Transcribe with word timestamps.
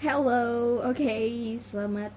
Hello, 0.00 0.80
oke, 0.80 1.12
selamat 1.60 2.08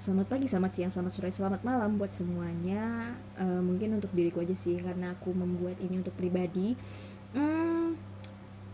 selamat 0.00 0.26
pagi, 0.32 0.48
selamat 0.48 0.72
siang, 0.72 0.88
selamat 0.88 1.12
sore, 1.12 1.28
selamat 1.28 1.60
malam 1.68 2.00
buat 2.00 2.16
semuanya. 2.16 3.12
Eh, 3.36 3.60
mungkin 3.60 4.00
untuk 4.00 4.08
diriku 4.16 4.40
aja 4.40 4.56
sih, 4.56 4.80
karena 4.80 5.12
aku 5.12 5.36
membuat 5.36 5.76
ini 5.84 6.00
untuk 6.00 6.16
pribadi. 6.16 6.72
Hmm, 7.36 7.92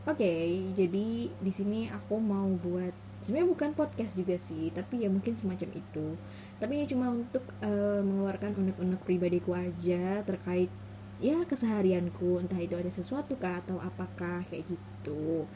oke, 0.07 0.35
jadi 0.79 1.07
di 1.27 1.51
sini 1.51 1.91
aku 1.91 2.23
mau 2.23 2.47
buat 2.63 2.95
sebenarnya 3.27 3.51
bukan 3.51 3.71
podcast 3.75 4.15
juga 4.15 4.39
sih, 4.39 4.71
tapi 4.71 5.03
ya 5.03 5.11
mungkin 5.11 5.35
semacam 5.35 5.83
itu. 5.83 6.15
Tapi 6.63 6.71
ini 6.79 6.87
cuma 6.87 7.11
untuk 7.11 7.43
eh, 7.67 7.99
mengeluarkan 7.99 8.63
unek-unek 8.63 9.03
pribadiku 9.03 9.59
aja 9.59 10.23
terkait 10.23 10.71
ya 11.19 11.43
keseharianku, 11.43 12.39
entah 12.47 12.63
itu 12.63 12.79
ada 12.79 12.95
sesuatu 12.95 13.35
kah 13.43 13.59
atau 13.59 13.83
apakah 13.83 14.47
kayak 14.47 14.71
gitu. 14.71 15.51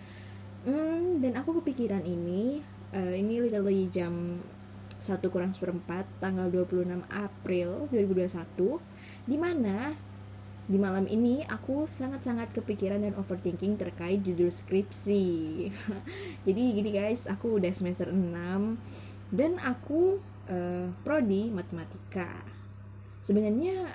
Hmm, 0.66 1.22
dan 1.22 1.38
aku 1.38 1.62
kepikiran 1.62 2.02
ini 2.02 2.79
uh, 2.94 3.14
ini 3.14 3.42
literally 3.42 3.86
jam 3.90 4.42
1 5.00 5.16
kurang 5.32 5.56
seperempat 5.56 6.04
tanggal 6.20 6.52
26 6.52 7.08
April 7.08 7.88
2021 7.88 8.76
di 9.24 9.36
mana 9.40 9.96
di 10.70 10.78
malam 10.78 11.08
ini 11.10 11.42
aku 11.50 11.82
sangat-sangat 11.88 12.54
kepikiran 12.54 13.02
dan 13.02 13.18
overthinking 13.18 13.74
terkait 13.74 14.22
judul 14.22 14.54
skripsi. 14.54 15.26
Jadi 16.46 16.62
gini 16.78 16.90
guys 16.94 17.26
aku 17.26 17.58
udah 17.58 17.74
semester 17.74 18.12
6 18.14 19.34
dan 19.34 19.58
aku 19.58 20.22
uh, 20.46 20.86
prodi 21.02 21.50
matematika. 21.50 22.46
Sebenarnya 23.18 23.88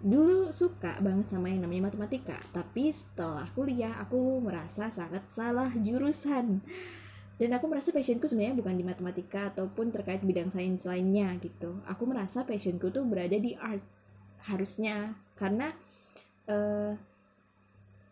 dulu 0.00 0.54
suka 0.56 0.96
banget 1.04 1.26
sama 1.28 1.48
yang 1.48 1.64
namanya 1.64 1.88
matematika 1.88 2.36
tapi 2.52 2.92
setelah 2.92 3.48
kuliah 3.56 3.96
aku 3.96 4.38
merasa 4.44 4.92
sangat 4.92 5.24
salah 5.26 5.72
jurusan 5.72 6.60
dan 7.36 7.52
aku 7.52 7.68
merasa 7.68 7.92
passionku 7.92 8.24
sebenarnya 8.24 8.56
bukan 8.56 8.74
di 8.80 8.84
matematika 8.84 9.52
ataupun 9.52 9.92
terkait 9.92 10.24
bidang 10.24 10.48
sains 10.48 10.88
lainnya 10.88 11.36
gitu. 11.44 11.84
Aku 11.84 12.08
merasa 12.08 12.48
passionku 12.48 12.88
tuh 12.88 13.04
berada 13.04 13.36
di 13.36 13.52
art 13.60 13.84
harusnya. 14.48 15.20
Karena 15.36 15.68
uh, 16.48 16.96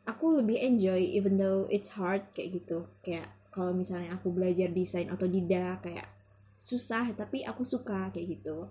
aku 0.04 0.44
lebih 0.44 0.60
enjoy 0.60 1.00
even 1.00 1.40
though 1.40 1.64
it's 1.72 1.96
hard 1.96 2.20
kayak 2.36 2.60
gitu. 2.60 2.84
Kayak 3.00 3.32
kalau 3.48 3.72
misalnya 3.72 4.12
aku 4.12 4.28
belajar 4.28 4.68
desain 4.68 5.08
atau 5.08 5.24
tidak 5.24 5.80
kayak 5.88 6.08
susah 6.60 7.08
tapi 7.16 7.48
aku 7.48 7.64
suka 7.64 8.12
kayak 8.12 8.40
gitu. 8.40 8.68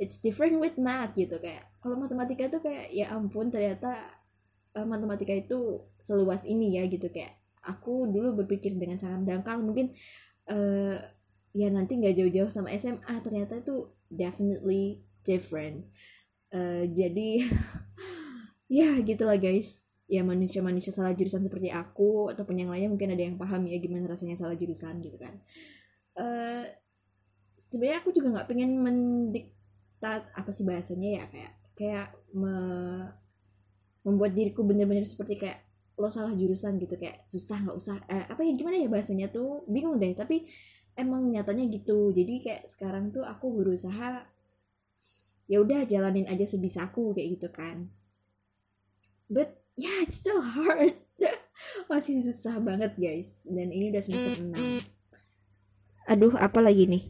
It's 0.00 0.16
different 0.24 0.64
with 0.64 0.80
math 0.80 1.12
gitu. 1.12 1.36
Kayak 1.36 1.68
kalau 1.84 2.00
matematika 2.00 2.48
tuh 2.48 2.64
kayak 2.64 2.88
ya 2.88 3.12
ampun 3.12 3.52
ternyata 3.52 4.16
uh, 4.72 4.86
matematika 4.88 5.36
itu 5.36 5.84
seluas 6.00 6.48
ini 6.48 6.80
ya 6.80 6.88
gitu. 6.88 7.12
Kayak 7.12 7.39
aku 7.64 8.08
dulu 8.08 8.44
berpikir 8.44 8.76
dengan 8.76 8.96
sangat 8.96 9.28
dangkal 9.28 9.60
mungkin 9.60 9.92
uh, 10.48 10.96
ya 11.50 11.68
nanti 11.68 11.98
nggak 11.98 12.16
jauh-jauh 12.16 12.50
sama 12.50 12.72
SMA 12.78 13.14
ternyata 13.20 13.60
itu 13.60 13.90
definitely 14.10 15.02
different. 15.22 15.86
Uh, 16.50 16.86
jadi 16.90 17.46
ya 18.80 18.98
gitulah 19.02 19.38
guys. 19.38 19.86
Ya 20.10 20.26
manusia-manusia 20.26 20.90
salah 20.90 21.14
jurusan 21.14 21.46
seperti 21.46 21.70
aku 21.70 22.34
ataupun 22.34 22.58
yang 22.58 22.74
lainnya 22.74 22.90
mungkin 22.90 23.14
ada 23.14 23.22
yang 23.22 23.38
paham 23.38 23.62
ya 23.70 23.78
gimana 23.78 24.10
rasanya 24.10 24.34
salah 24.34 24.58
jurusan 24.58 24.98
gitu 25.06 25.14
kan. 25.14 25.38
Uh, 26.18 26.66
sebenarnya 27.70 28.02
aku 28.02 28.10
juga 28.10 28.34
nggak 28.34 28.48
pengen 28.50 28.82
mendik 28.82 29.54
tat 30.02 30.26
apa 30.34 30.50
sih 30.50 30.66
bahasanya 30.66 31.08
ya 31.14 31.24
kayak 31.30 31.52
kayak 31.78 32.08
me, 32.34 32.54
membuat 34.02 34.34
diriku 34.34 34.66
bener-bener 34.66 35.06
seperti 35.06 35.38
kayak 35.38 35.62
lo 36.00 36.08
salah 36.08 36.32
jurusan 36.32 36.80
gitu 36.80 36.96
kayak 36.96 37.28
susah 37.28 37.60
nggak 37.60 37.76
usah. 37.76 37.96
Eh, 38.08 38.24
apa 38.32 38.40
ya 38.40 38.56
gimana 38.56 38.80
ya 38.80 38.88
bahasanya 38.88 39.28
tuh? 39.28 39.68
Bingung 39.68 40.00
deh 40.00 40.16
tapi 40.16 40.48
emang 40.96 41.28
nyatanya 41.28 41.68
gitu. 41.68 42.08
Jadi 42.16 42.40
kayak 42.40 42.72
sekarang 42.72 43.12
tuh 43.12 43.20
aku 43.28 43.52
berusaha 43.52 44.24
ya 45.44 45.56
udah 45.60 45.84
jalanin 45.84 46.24
aja 46.24 46.48
sebisaku 46.48 47.12
kayak 47.12 47.28
gitu 47.36 47.48
kan. 47.52 47.92
But 49.28 49.60
yeah 49.76 50.00
it's 50.08 50.16
still 50.16 50.40
hard. 50.40 50.96
Masih 51.92 52.24
susah 52.24 52.56
banget 52.64 52.96
guys. 52.96 53.44
Dan 53.44 53.68
ini 53.68 53.92
udah 53.92 54.00
semester 54.00 54.40
6 54.40 54.88
aduh 56.10 56.34
apa 56.42 56.58
lagi 56.58 56.90
nih? 56.90 57.06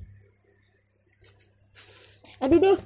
Aduh 2.45 2.61
duh 2.61 2.79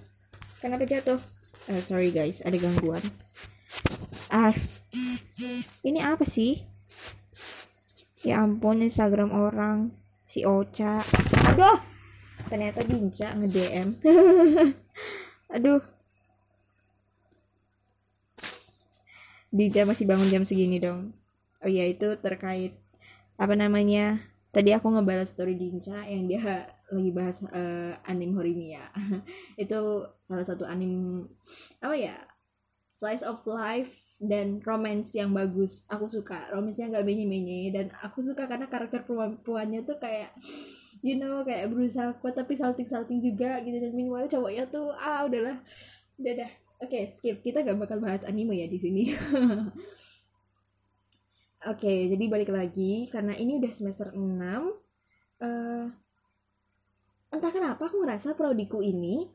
kenapa 0.62 0.86
jatuh? 0.86 1.18
Uh, 1.66 1.82
sorry 1.82 2.14
guys. 2.14 2.38
Ada 2.46 2.60
gangguan 2.60 3.02
ah 4.34 4.54
ini 5.86 6.02
apa 6.02 6.26
sih? 6.26 6.58
Ya 8.26 8.42
ampun 8.42 8.82
Instagram 8.82 9.30
orang. 9.30 9.94
Si 10.26 10.42
Ocha. 10.42 10.98
Aduh! 11.54 11.78
Ternyata 12.50 12.82
Dinca 12.82 13.30
nge 13.30 13.48
DM 13.48 13.88
aduh. 15.54 15.80
Dinca 19.54 19.86
masih 19.86 20.04
bangun 20.10 20.28
jam 20.28 20.42
segini 20.42 20.82
dong. 20.82 21.14
Oh 21.62 21.70
iya 21.70 21.86
itu 21.86 22.18
terkait 22.18 22.74
apa 23.38 23.54
namanya? 23.54 24.18
Tadi 24.50 24.74
aku 24.74 24.90
ngebalas 24.90 25.30
story 25.30 25.54
Dinca 25.54 26.02
yang 26.10 26.26
dia 26.26 26.66
lagi 26.90 27.10
bahas 27.14 27.42
uh, 27.50 27.96
anim 28.06 28.36
Horimiya 28.38 28.86
itu 29.62 30.06
salah 30.26 30.46
satu 30.46 30.66
anim 30.66 31.24
apa 31.78 31.96
ya? 31.96 32.16
Slice 32.94 33.26
of 33.26 33.42
life 33.46 34.13
dan 34.26 34.60
romance 34.64 35.14
yang 35.16 35.30
bagus. 35.32 35.84
Aku 35.88 36.08
suka. 36.08 36.48
Romance-nya 36.50 36.90
nggak 36.94 37.06
menye-menye. 37.06 37.70
Dan 37.74 37.92
aku 38.00 38.20
suka 38.24 38.48
karena 38.48 38.66
karakter 38.68 39.04
perempuannya 39.04 39.84
tuh 39.84 39.96
kayak 40.00 40.34
you 41.04 41.20
know 41.20 41.44
kayak 41.44 41.68
berusaha 41.68 42.16
kuat 42.18 42.32
tapi 42.34 42.56
salting 42.56 42.88
salting 42.88 43.20
juga 43.20 43.60
gitu. 43.62 43.76
Dan 43.76 43.92
minimalnya 43.92 44.28
cowoknya 44.32 44.64
tuh 44.68 44.92
ah 44.96 45.24
udahlah. 45.24 45.60
Udah 46.20 46.32
dah. 46.44 46.50
Oke 46.84 47.00
okay, 47.00 47.02
skip. 47.12 47.36
Kita 47.40 47.62
gak 47.64 47.78
bakal 47.78 48.02
bahas 48.02 48.26
anime 48.26 48.58
ya 48.58 48.66
di 48.68 48.78
sini. 48.80 49.04
Oke 51.64 51.80
okay, 51.80 51.98
jadi 52.12 52.24
balik 52.28 52.50
lagi. 52.52 53.08
Karena 53.08 53.32
ini 53.38 53.56
udah 53.56 53.72
semester 53.72 54.12
6 54.12 54.20
uh, 55.44 55.86
entah 57.34 57.50
kenapa 57.50 57.90
aku 57.90 57.98
ngerasa 58.04 58.38
prodiku 58.38 58.78
ini 58.78 59.26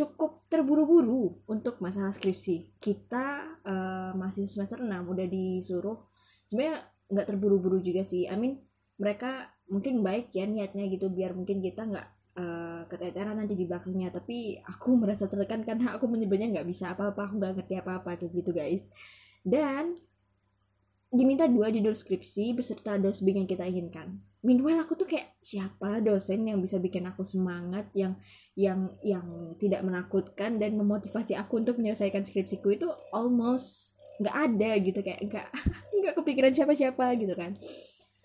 cukup 0.00 0.48
terburu-buru 0.48 1.44
untuk 1.44 1.76
masalah 1.84 2.16
skripsi. 2.16 2.80
Kita 2.80 3.60
uh, 3.60 4.12
masih 4.16 4.48
semester 4.48 4.80
6 4.80 4.88
udah 4.88 5.26
disuruh 5.28 6.08
sebenarnya 6.48 6.80
nggak 7.12 7.26
terburu-buru 7.28 7.84
juga 7.84 8.00
sih. 8.00 8.24
I 8.24 8.40
mean 8.40 8.64
mereka 8.96 9.52
mungkin 9.68 10.00
baik 10.00 10.32
ya 10.32 10.48
niatnya 10.48 10.88
gitu 10.88 11.12
biar 11.12 11.36
mungkin 11.36 11.60
kita 11.60 11.84
nggak 11.84 12.08
uh, 12.40 12.82
keteteran 12.88 13.36
nanti 13.36 13.54
di 13.54 13.68
belakangnya 13.68 14.08
tapi 14.10 14.56
aku 14.64 14.96
merasa 15.00 15.28
tertekan 15.28 15.60
karena 15.62 15.94
aku 15.96 16.08
menyebutnya 16.08 16.48
nggak 16.48 16.68
bisa 16.68 16.96
apa-apa 16.96 17.28
aku 17.30 17.34
nggak 17.38 17.52
ngerti 17.60 17.74
apa-apa 17.78 18.10
kayak 18.16 18.32
gitu 18.34 18.50
guys 18.56 18.88
dan 19.44 19.96
diminta 21.10 21.50
dua 21.50 21.74
judul 21.74 21.90
skripsi 21.90 22.54
beserta 22.54 22.94
dosbing 22.94 23.42
yang 23.42 23.50
kita 23.50 23.66
inginkan. 23.66 24.22
Meanwhile 24.40 24.86
aku 24.86 24.96
tuh 24.96 25.10
kayak 25.10 25.36
siapa 25.44 26.00
dosen 26.00 26.48
yang 26.48 26.62
bisa 26.62 26.80
bikin 26.80 27.04
aku 27.04 27.26
semangat 27.26 27.90
yang 27.92 28.16
yang 28.56 28.88
yang 29.04 29.52
tidak 29.60 29.84
menakutkan 29.84 30.56
dan 30.56 30.78
memotivasi 30.78 31.36
aku 31.36 31.60
untuk 31.60 31.76
menyelesaikan 31.76 32.24
skripsiku 32.24 32.72
itu 32.72 32.88
almost 33.12 34.00
nggak 34.22 34.36
ada 34.36 34.70
gitu 34.80 35.00
kayak 35.02 35.20
nggak 35.28 35.48
nggak 36.00 36.14
kepikiran 36.16 36.52
siapa-siapa 36.56 37.04
gitu 37.20 37.34
kan 37.36 37.52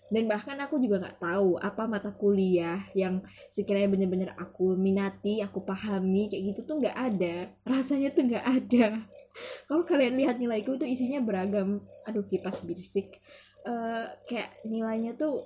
dan 0.06 0.30
bahkan 0.30 0.54
aku 0.62 0.78
juga 0.78 1.02
nggak 1.02 1.18
tahu 1.18 1.58
apa 1.58 1.82
mata 1.90 2.14
kuliah 2.14 2.78
yang 2.94 3.18
sekiranya 3.50 3.90
bener-bener 3.90 4.30
aku 4.38 4.78
minati 4.78 5.42
aku 5.42 5.66
pahami 5.66 6.30
kayak 6.30 6.54
gitu 6.54 6.60
tuh 6.62 6.76
nggak 6.78 6.94
ada. 6.94 7.50
Rasanya 7.66 8.14
tuh 8.14 8.30
nggak 8.30 8.46
ada. 8.46 8.86
Kalau 9.66 9.82
kalian 9.82 10.14
lihat 10.14 10.38
nilaiku 10.38 10.78
tuh 10.78 10.86
isinya 10.86 11.18
beragam. 11.18 11.82
Aduh 12.06 12.22
kipas 12.22 12.62
berisik. 12.62 13.18
Uh, 13.66 14.06
kayak 14.30 14.62
nilainya 14.62 15.18
tuh 15.18 15.42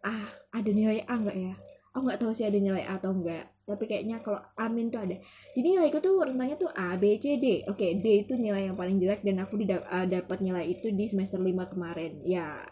ah 0.00 0.32
ada 0.56 0.70
nilai 0.72 1.04
A 1.04 1.20
nggak 1.20 1.36
ya? 1.36 1.54
Aku 1.92 2.08
nggak 2.08 2.20
tahu 2.24 2.32
sih 2.32 2.48
ada 2.48 2.56
nilai 2.56 2.84
A 2.88 2.96
atau 2.96 3.12
enggak 3.12 3.58
tapi 3.68 3.84
kayaknya 3.84 4.16
kalau 4.24 4.40
amin 4.56 4.88
tuh 4.88 5.04
ada. 5.04 5.20
Jadi 5.52 5.76
nilaiku 5.76 6.00
tuh 6.00 6.24
rentangnya 6.24 6.56
tuh 6.56 6.72
A 6.72 6.96
B 6.96 7.20
C 7.20 7.36
D. 7.36 7.68
Oke 7.68 8.00
D 8.00 8.24
itu 8.24 8.32
nilai 8.32 8.64
yang 8.64 8.76
paling 8.80 8.96
jelek 8.96 9.20
dan 9.20 9.44
aku 9.44 9.60
uh, 9.60 10.08
dapat 10.08 10.38
nilai 10.40 10.64
itu 10.72 10.88
di 10.88 11.04
semester 11.04 11.36
5 11.36 11.76
kemarin. 11.76 12.24
Ya 12.24 12.64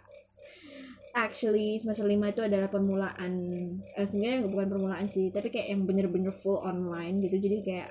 actually 1.16 1.80
semester 1.80 2.04
5 2.04 2.12
itu 2.28 2.42
adalah 2.44 2.68
permulaan 2.68 3.32
eh, 3.80 4.04
sebenarnya 4.04 4.44
bukan 4.52 4.68
permulaan 4.68 5.08
sih 5.08 5.32
tapi 5.32 5.48
kayak 5.48 5.72
yang 5.72 5.88
bener-bener 5.88 6.30
full 6.30 6.60
online 6.60 7.24
gitu. 7.24 7.40
Jadi 7.40 7.64
kayak 7.64 7.90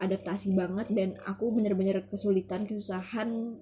adaptasi 0.00 0.56
banget 0.56 0.88
dan 0.96 1.20
aku 1.28 1.52
bener-bener 1.52 2.00
kesulitan 2.08 2.64
kesusahan. 2.64 3.60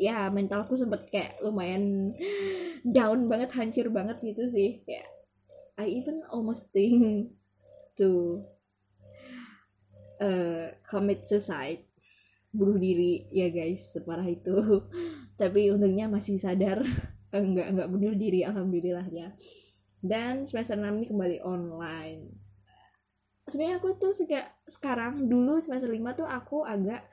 Ya 0.00 0.26
mentalku 0.32 0.74
sempet 0.80 1.12
kayak 1.12 1.44
lumayan 1.44 2.16
down 2.96 3.28
banget 3.28 3.52
hancur 3.52 3.92
banget 3.92 4.16
gitu 4.24 4.48
sih. 4.48 4.80
Kayak 4.88 5.12
I 5.76 5.92
even 5.92 6.24
almost 6.32 6.72
think 6.72 7.36
to 8.00 8.40
uh, 10.24 10.72
commit 10.88 11.28
suicide. 11.28 11.84
Bunuh 12.52 12.80
diri 12.80 13.28
ya 13.28 13.52
guys 13.52 13.92
separah 13.92 14.24
itu. 14.24 14.56
Tapi 15.40 15.68
untungnya 15.68 16.08
masih 16.08 16.40
sadar 16.40 16.80
enggak 17.32 17.66
enggak 17.72 17.88
bunuh 17.88 18.12
diri 18.12 18.44
alhamdulillah 18.44 19.08
ya 19.08 19.32
dan 20.02 20.42
semester 20.42 20.74
6 20.74 20.98
ini 20.98 21.06
kembali 21.06 21.38
online. 21.46 22.22
Sebenarnya 23.46 23.78
aku 23.78 23.94
tuh 24.02 24.10
sejak 24.10 24.50
sekarang 24.66 25.30
dulu 25.30 25.62
semester 25.62 25.86
5 25.86 26.18
tuh 26.18 26.26
aku 26.26 26.66
agak 26.66 27.06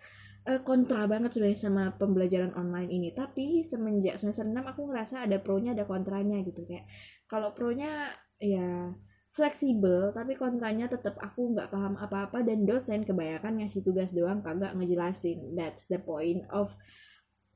uh, 0.50 0.62
kontra 0.66 1.06
banget 1.06 1.38
sebenarnya 1.38 1.70
sama 1.70 1.94
pembelajaran 1.94 2.50
online 2.58 2.90
ini. 2.90 3.10
Tapi 3.14 3.62
semenjak 3.62 4.18
semester 4.18 4.42
6 4.42 4.58
aku 4.58 4.90
ngerasa 4.90 5.30
ada 5.30 5.38
pro-nya 5.38 5.78
ada 5.78 5.86
kontranya 5.86 6.42
gitu 6.42 6.66
kayak 6.66 6.90
kalau 7.30 7.54
pro-nya 7.54 8.10
ya 8.42 8.90
fleksibel 9.30 10.10
tapi 10.10 10.34
kontranya 10.34 10.90
tetap 10.90 11.14
aku 11.22 11.54
nggak 11.54 11.70
paham 11.70 11.94
apa-apa 12.02 12.42
dan 12.42 12.66
dosen 12.66 13.06
kebanyakan 13.06 13.62
ngasih 13.62 13.86
tugas 13.86 14.18
doang 14.18 14.42
kagak 14.42 14.74
ngejelasin. 14.74 15.54
That's 15.54 15.86
the 15.86 16.02
point 16.02 16.50
of 16.50 16.74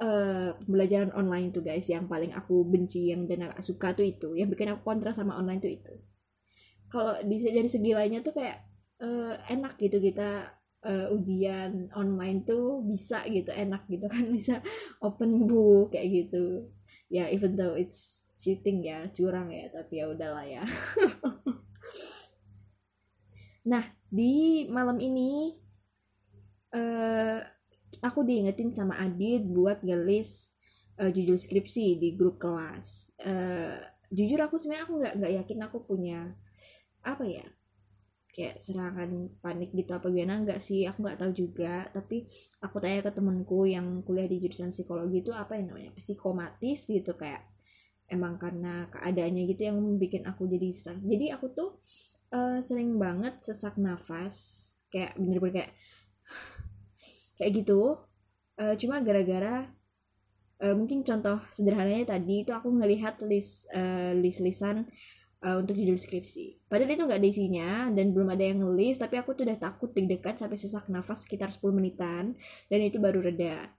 uh, 0.03 1.15
online 1.15 1.55
tuh 1.55 1.63
guys 1.63 1.87
yang 1.87 2.11
paling 2.11 2.35
aku 2.35 2.67
benci 2.67 3.15
yang 3.15 3.23
dan 3.23 3.47
agak 3.47 3.63
suka 3.63 3.95
tuh 3.95 4.03
itu. 4.03 4.35
Yang 4.35 4.59
bikin 4.59 4.75
aku 4.75 4.83
kontra 4.83 5.15
sama 5.15 5.39
online 5.39 5.63
tuh 5.63 5.71
itu. 5.71 5.93
Kalau 6.91 7.15
dari 7.23 7.69
segi 7.71 7.91
lainnya 7.95 8.21
tuh 8.21 8.35
kayak 8.35 8.59
uh, 9.01 9.33
enak 9.47 9.79
gitu 9.79 9.97
kita 10.03 10.59
uh, 10.83 11.07
ujian 11.15 11.89
online 11.95 12.43
tuh 12.43 12.83
bisa 12.83 13.23
gitu 13.31 13.49
enak 13.49 13.87
gitu 13.87 14.05
kan 14.11 14.27
bisa 14.35 14.59
open 14.99 15.47
book 15.47 15.95
kayak 15.95 16.27
gitu. 16.27 16.67
Ya 17.07 17.25
yeah, 17.25 17.27
even 17.31 17.55
though 17.55 17.73
it's 17.73 18.27
cheating 18.35 18.83
ya 18.83 19.07
curang 19.15 19.49
ya 19.49 19.71
tapi 19.71 20.03
ya 20.03 20.11
udahlah 20.11 20.45
ya. 20.45 20.63
Nah 23.63 23.83
di 24.11 24.67
malam 24.67 24.99
ini 24.99 25.55
uh, 26.75 27.39
aku 28.01 28.25
diingetin 28.25 28.73
sama 28.73 28.97
Adit 28.97 29.45
buat 29.45 29.83
gelis 29.83 30.57
uh, 30.97 31.11
judul 31.11 31.37
skripsi 31.37 31.99
di 31.99 32.15
grup 32.17 32.41
kelas. 32.41 33.13
Uh, 33.21 33.77
jujur 34.09 34.39
aku 34.41 34.57
sebenarnya 34.57 34.83
aku 34.87 34.93
nggak 35.01 35.13
nggak 35.19 35.33
yakin 35.43 35.59
aku 35.65 35.77
punya 35.85 36.19
apa 37.03 37.25
ya 37.25 37.45
kayak 38.33 38.57
serangan 38.57 39.29
panik 39.45 39.69
gitu 39.77 39.93
apa 39.93 40.09
gimana 40.09 40.41
enggak 40.41 40.57
sih 40.57 40.87
aku 40.89 41.05
nggak 41.05 41.19
tahu 41.21 41.31
juga. 41.35 41.85
Tapi 41.93 42.25
aku 42.65 42.81
tanya 42.81 43.05
ke 43.05 43.11
temenku 43.13 43.69
yang 43.69 44.01
kuliah 44.01 44.25
di 44.25 44.41
jurusan 44.41 44.73
psikologi 44.73 45.21
itu 45.21 45.35
apa 45.35 45.59
yang 45.59 45.69
namanya 45.69 45.91
psikomatis 45.93 46.89
gitu 46.89 47.13
kayak 47.13 47.53
emang 48.09 48.37
karena 48.37 48.87
keadaannya 48.93 49.43
gitu 49.49 49.61
yang 49.73 49.77
bikin 49.97 50.27
aku 50.27 50.45
jadi 50.45 50.69
sesak 50.69 51.01
jadi 51.01 51.39
aku 51.39 51.49
tuh 51.55 51.69
uh, 52.35 52.59
sering 52.59 52.97
banget 53.01 53.39
sesak 53.39 53.79
nafas 53.79 54.61
kayak 54.93 55.17
bener-bener 55.17 55.65
kayak 55.65 55.71
kayak 57.39 57.63
gitu 57.63 57.97
uh, 58.59 58.75
cuma 58.77 59.01
gara-gara 59.01 59.69
uh, 60.63 60.75
mungkin 60.77 61.03
contoh 61.03 61.41
sederhananya 61.49 62.15
tadi 62.15 62.47
itu 62.47 62.51
aku 62.55 62.69
ngelihat 62.71 63.19
list 63.25 63.67
uh, 63.73 64.13
list 64.15 64.39
lisan 64.39 64.87
uh, 65.43 65.59
untuk 65.59 65.75
judul 65.75 65.99
skripsi. 65.99 66.65
Padahal 66.71 66.95
itu 66.95 67.03
nggak 67.03 67.19
ada 67.19 67.29
isinya 67.29 67.69
dan 67.91 68.15
belum 68.15 68.31
ada 68.31 68.43
yang 68.43 68.63
nulis, 68.63 68.97
tapi 68.97 69.19
aku 69.19 69.35
tuh 69.35 69.43
udah 69.45 69.59
takut 69.59 69.91
deg-degan 69.91 70.39
sampai 70.39 70.57
sesak 70.57 70.87
nafas 70.87 71.27
sekitar 71.27 71.51
10 71.51 71.75
menitan 71.75 72.33
dan 72.71 72.79
itu 72.79 72.97
baru 72.97 73.19
reda. 73.19 73.69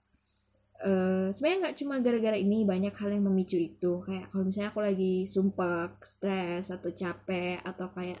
Uh, 0.75 1.31
sebenarnya 1.31 1.71
nggak 1.71 1.77
cuma 1.81 1.95
gara-gara 2.03 2.37
ini 2.37 2.67
banyak 2.67 2.91
hal 2.91 3.09
yang 3.15 3.23
memicu 3.31 3.55
itu 3.55 4.03
kayak 4.03 4.27
kalau 4.27 4.43
misalnya 4.43 4.69
aku 4.75 4.81
lagi 4.83 5.23
sumpah, 5.23 5.95
stres 6.03 6.67
atau 6.67 6.91
capek 6.91 7.63
atau 7.63 7.87
kayak 7.95 8.19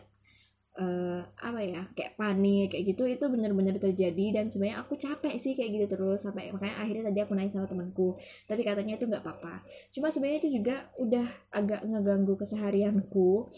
uh, 0.75 1.21
apa 1.39 1.59
ya 1.63 1.81
kayak 1.95 2.19
panik 2.19 2.71
kayak 2.71 2.83
gitu 2.95 3.03
itu 3.07 3.25
bener-bener 3.31 3.75
terjadi 3.79 4.41
dan 4.41 4.51
sebenarnya 4.51 4.83
aku 4.83 4.99
capek 4.99 5.35
sih 5.39 5.55
kayak 5.55 5.71
gitu 5.79 5.85
terus 5.95 6.23
sampai 6.23 6.51
makanya 6.51 6.75
akhirnya 6.83 7.03
tadi 7.11 7.19
aku 7.23 7.33
naik 7.35 7.51
sama 7.51 7.67
temanku 7.67 8.19
tapi 8.45 8.61
katanya 8.61 8.99
itu 8.99 9.05
nggak 9.07 9.23
apa-apa. 9.23 9.63
Cuma 9.91 10.11
sebenarnya 10.11 10.39
itu 10.43 10.49
juga 10.61 10.75
udah 10.99 11.27
agak 11.55 11.81
ngeganggu 11.87 12.33
keseharianku 12.35 13.49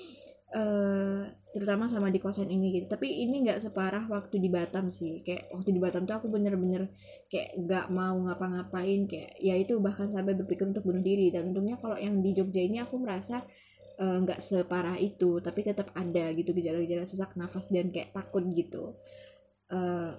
uh, 0.54 1.22
terutama 1.52 1.90
sama 1.90 2.14
di 2.14 2.22
kosan 2.22 2.54
ini 2.54 2.78
gitu. 2.78 2.86
Tapi 2.94 3.26
ini 3.26 3.42
nggak 3.44 3.66
separah 3.66 4.06
waktu 4.06 4.38
di 4.38 4.50
Batam 4.54 4.94
sih 4.94 5.26
kayak 5.26 5.50
waktu 5.50 5.74
di 5.74 5.80
Batam 5.82 6.06
tuh 6.06 6.22
aku 6.22 6.28
bener-bener 6.30 6.94
kayak 7.28 7.58
nggak 7.58 7.86
mau 7.90 8.16
ngapa-ngapain 8.30 9.10
kayak 9.10 9.36
ya 9.42 9.58
itu 9.58 9.76
bahkan 9.82 10.06
sampai 10.06 10.38
berpikir 10.38 10.70
untuk 10.70 10.86
bunuh 10.86 11.02
diri. 11.02 11.34
Dan 11.34 11.52
untungnya 11.52 11.82
kalau 11.82 11.98
yang 11.98 12.22
di 12.22 12.32
Jogja 12.38 12.62
ini 12.62 12.78
aku 12.78 13.02
merasa 13.02 13.42
nggak 13.98 14.40
uh, 14.40 14.44
separah 14.46 14.98
itu 15.02 15.42
tapi 15.42 15.66
tetap 15.66 15.90
ada 15.98 16.30
gitu 16.38 16.54
gejala-gejala 16.54 17.10
sesak 17.10 17.34
nafas 17.34 17.70
dan 17.74 17.90
kayak 17.90 18.14
takut 18.14 18.46
gitu. 18.54 18.94
Uh, 19.68 20.14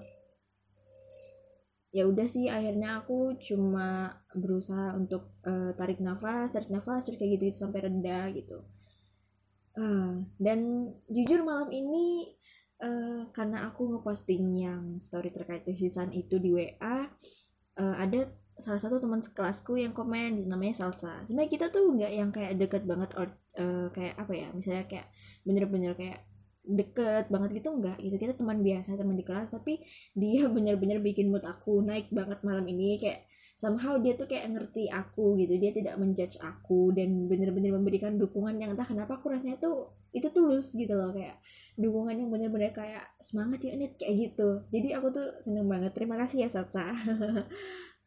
ya 1.95 2.05
udah 2.05 2.27
sih 2.29 2.53
akhirnya 2.53 3.01
aku 3.01 3.39
cuma 3.41 4.21
berusaha 4.37 4.93
untuk 4.99 5.33
uh, 5.47 5.73
tarik 5.79 6.05
nafas 6.05 6.53
tarik 6.53 6.69
nafas 6.69 7.09
terus 7.09 7.17
kayak 7.17 7.39
gitu, 7.39 7.55
gitu 7.55 7.59
sampai 7.65 7.87
rendah 7.87 8.29
gitu. 8.35 8.67
Uh, 9.79 10.27
dan 10.43 10.91
jujur 11.07 11.47
malam 11.47 11.71
ini 11.71 12.35
uh, 12.83 13.31
karena 13.31 13.71
aku 13.71 13.95
ngeposting 13.95 14.59
yang 14.59 14.83
story 14.99 15.31
terkait 15.31 15.63
tesisan 15.63 16.11
itu 16.11 16.37
di 16.43 16.51
WA 16.51 17.07
uh, 17.79 17.95
ada 17.95 18.27
salah 18.59 18.83
satu 18.83 18.99
teman 18.99 19.23
sekelasku 19.23 19.79
yang 19.79 19.95
komen 19.95 20.51
namanya 20.51 20.75
Salsa. 20.75 21.23
Sebenarnya 21.25 21.51
kita 21.51 21.67
tuh 21.71 21.95
nggak 21.95 22.13
yang 22.13 22.31
kayak 22.35 22.59
deket 22.59 22.83
banget 22.85 23.15
or 23.15 23.31
uh, 23.59 23.91
kayak 23.93 24.15
apa 24.17 24.33
ya 24.33 24.49
misalnya 24.55 24.87
kayak 24.87 25.07
bener-bener 25.43 25.93
kayak 25.99 26.25
deket 26.69 27.33
banget 27.33 27.65
gitu 27.65 27.69
enggak 27.73 27.97
gitu. 27.99 28.17
Kita 28.21 28.37
teman 28.37 28.61
biasa 28.61 29.01
teman 29.01 29.17
di 29.17 29.25
kelas 29.25 29.57
tapi 29.57 29.81
dia 30.13 30.47
bener-bener 30.55 31.01
bikin 31.01 31.33
mood 31.33 31.43
aku 31.49 31.81
naik 31.81 32.13
banget 32.13 32.45
malam 32.45 32.69
ini 32.69 33.01
kayak 33.01 33.25
somehow 33.59 33.99
dia 33.99 34.15
tuh 34.15 34.29
kayak 34.29 34.53
ngerti 34.53 34.93
aku 34.93 35.41
gitu. 35.41 35.57
Dia 35.57 35.73
tidak 35.73 35.97
menjudge 35.97 36.37
aku 36.45 36.93
dan 36.93 37.27
bener-bener 37.27 37.73
memberikan 37.73 38.21
dukungan 38.21 38.61
yang 38.61 38.77
entah 38.77 38.87
kenapa 38.87 39.19
aku 39.19 39.33
rasanya 39.33 39.57
tuh 39.59 39.97
itu 40.13 40.29
tulus 40.31 40.77
gitu 40.77 40.93
loh 40.93 41.11
kayak 41.13 41.41
dukungan 41.81 42.17
yang 42.17 42.29
bener-bener 42.29 42.71
kayak 42.77 43.05
semangat 43.25 43.65
ya 43.65 43.75
net 43.81 43.97
kayak 43.97 44.15
gitu. 44.29 44.63
Jadi 44.69 44.89
aku 44.93 45.09
tuh 45.11 45.27
seneng 45.41 45.67
banget. 45.67 45.97
Terima 45.97 46.21
kasih 46.21 46.47
ya 46.47 46.49
Satsa. 46.53 46.93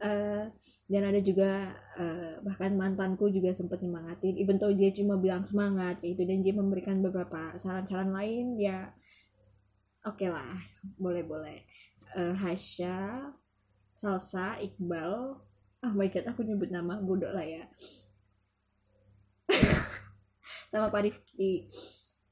Uh, 0.01 0.45
dan 0.91 1.07
ada 1.07 1.23
juga 1.23 1.71
uh, 1.95 2.43
bahkan 2.43 2.75
mantanku 2.75 3.31
juga 3.31 3.55
sempat 3.55 3.79
nyemangatin 3.79 4.35
even 4.35 4.59
though 4.59 4.75
dia 4.75 4.91
cuma 4.91 5.15
bilang 5.15 5.47
semangat 5.47 6.03
itu 6.03 6.27
dan 6.27 6.43
dia 6.43 6.51
memberikan 6.51 6.99
beberapa 6.99 7.55
saran-saran 7.55 8.11
lain 8.11 8.59
ya 8.59 8.91
oke 10.03 10.19
okay 10.19 10.27
lah 10.27 10.59
boleh 10.99 11.23
boleh 11.23 11.63
uh, 12.19 12.35
Hasya 12.35 13.31
Salsa 13.95 14.59
Iqbal 14.59 15.39
oh 15.81 15.93
my 15.97 16.07
god 16.13 16.29
aku 16.29 16.45
nyebut 16.45 16.69
nama 16.69 17.01
bodoh 17.01 17.33
lah 17.33 17.45
ya. 17.45 17.65
Sama 20.71 20.93
Pak 20.93 21.03
Rifki. 21.03 21.67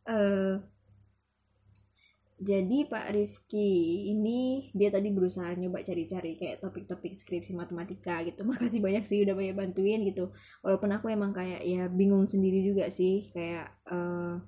Uh, 0.05 0.61
jadi 2.39 2.87
Pak 2.87 3.11
Rifki 3.11 4.07
ini 4.15 4.71
dia 4.71 4.87
tadi 4.87 5.11
berusaha 5.11 5.51
nyoba 5.59 5.83
cari-cari 5.83 6.39
kayak 6.39 6.63
topik-topik 6.63 7.11
skripsi 7.11 7.51
matematika 7.51 8.23
gitu. 8.23 8.45
Makasih 8.49 8.79
banyak 8.79 9.03
sih 9.03 9.27
udah 9.27 9.35
banyak 9.35 9.55
bantuin 9.59 9.99
gitu. 10.07 10.31
Walaupun 10.63 10.89
aku 10.95 11.11
emang 11.11 11.35
kayak 11.35 11.59
ya 11.67 11.91
bingung 11.91 12.23
sendiri 12.31 12.63
juga 12.63 12.87
sih. 12.87 13.27
Kayak 13.35 13.75
uh, 13.91 14.39